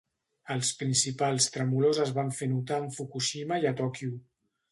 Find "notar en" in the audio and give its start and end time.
2.55-2.89